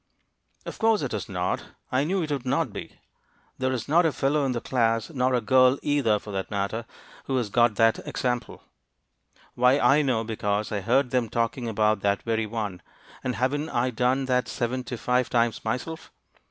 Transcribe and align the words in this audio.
"Of 0.65 0.79
course 0.79 1.03
it 1.03 1.13
is 1.13 1.29
not. 1.29 1.63
I 1.91 2.05
knew 2.05 2.23
it 2.23 2.31
would 2.31 2.43
not 2.43 2.73
be. 2.73 2.97
There 3.59 3.71
is 3.71 3.87
not 3.87 4.03
a 4.03 4.11
fellow 4.11 4.43
in 4.45 4.51
the 4.53 4.59
class, 4.59 5.11
nor 5.11 5.35
a 5.35 5.41
girl, 5.41 5.77
either, 5.83 6.17
for 6.17 6.31
that 6.31 6.49
matter, 6.49 6.85
who 7.25 7.37
has 7.37 7.51
got 7.51 7.75
that 7.75 7.99
example. 8.07 8.63
Why, 9.53 9.77
I 9.77 10.01
know, 10.01 10.23
because 10.23 10.71
I 10.71 10.81
heard 10.81 11.11
them 11.11 11.29
talking 11.29 11.67
about 11.67 11.99
that 11.99 12.23
very 12.23 12.47
one; 12.47 12.81
and 13.23 13.35
haven't 13.35 13.69
I 13.69 13.91
done 13.91 14.25
that 14.25 14.47
seventy 14.47 14.97
five 14.97 15.29
times 15.29 15.63
myself? 15.63 16.11